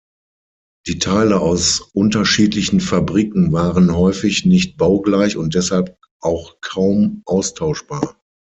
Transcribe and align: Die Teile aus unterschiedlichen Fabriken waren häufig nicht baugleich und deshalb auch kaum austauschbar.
Die 0.87 0.97
Teile 0.97 1.39
aus 1.39 1.79
unterschiedlichen 1.93 2.79
Fabriken 2.79 3.51
waren 3.53 3.95
häufig 3.95 4.47
nicht 4.47 4.75
baugleich 4.75 5.37
und 5.37 5.53
deshalb 5.53 5.95
auch 6.19 6.59
kaum 6.59 7.21
austauschbar. 7.27 8.15